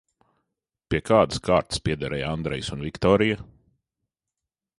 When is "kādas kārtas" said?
1.09-1.83